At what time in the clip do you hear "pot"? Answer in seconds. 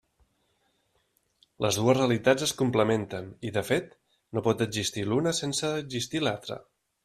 4.49-4.67